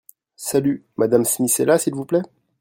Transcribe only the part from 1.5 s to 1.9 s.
est là,